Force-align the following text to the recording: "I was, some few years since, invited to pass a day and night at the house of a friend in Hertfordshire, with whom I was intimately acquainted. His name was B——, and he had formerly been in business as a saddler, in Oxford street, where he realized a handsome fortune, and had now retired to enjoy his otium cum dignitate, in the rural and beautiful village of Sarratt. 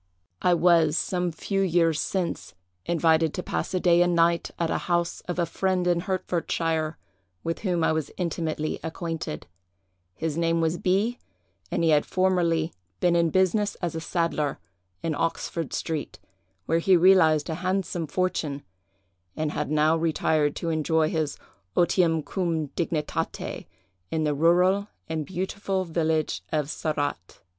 "I 0.41 0.55
was, 0.55 0.97
some 0.97 1.31
few 1.31 1.61
years 1.61 1.99
since, 2.01 2.55
invited 2.87 3.35
to 3.35 3.43
pass 3.43 3.71
a 3.75 3.79
day 3.79 4.01
and 4.01 4.15
night 4.15 4.49
at 4.57 4.65
the 4.69 4.79
house 4.89 5.21
of 5.27 5.37
a 5.37 5.45
friend 5.45 5.85
in 5.85 5.99
Hertfordshire, 5.99 6.97
with 7.43 7.59
whom 7.59 7.83
I 7.83 7.91
was 7.91 8.09
intimately 8.17 8.79
acquainted. 8.83 9.45
His 10.15 10.39
name 10.39 10.59
was 10.59 10.79
B——, 10.79 11.19
and 11.69 11.83
he 11.83 11.91
had 11.91 12.07
formerly 12.07 12.73
been 12.99 13.15
in 13.15 13.29
business 13.29 13.75
as 13.75 13.93
a 13.93 14.01
saddler, 14.01 14.57
in 15.03 15.13
Oxford 15.13 15.71
street, 15.71 16.17
where 16.65 16.79
he 16.79 16.97
realized 16.97 17.47
a 17.47 17.53
handsome 17.61 18.07
fortune, 18.07 18.63
and 19.35 19.51
had 19.51 19.69
now 19.69 19.95
retired 19.95 20.55
to 20.55 20.71
enjoy 20.71 21.11
his 21.11 21.37
otium 21.77 22.23
cum 22.25 22.69
dignitate, 22.75 23.67
in 24.09 24.23
the 24.23 24.33
rural 24.33 24.87
and 25.07 25.27
beautiful 25.27 25.85
village 25.85 26.43
of 26.51 26.69
Sarratt. 26.69 27.39